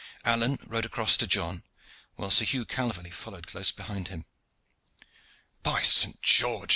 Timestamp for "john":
1.27-1.61